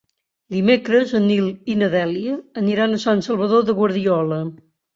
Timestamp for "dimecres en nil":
0.53-1.51